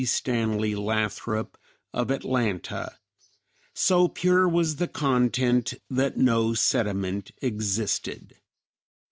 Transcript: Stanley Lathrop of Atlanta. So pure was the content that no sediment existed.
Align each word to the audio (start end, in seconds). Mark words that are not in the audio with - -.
Stanley 0.03 0.73
Lathrop 0.73 1.59
of 1.93 2.09
Atlanta. 2.09 2.97
So 3.75 4.07
pure 4.07 4.49
was 4.49 4.77
the 4.77 4.87
content 4.87 5.75
that 5.91 6.17
no 6.17 6.55
sediment 6.55 7.29
existed. 7.43 8.33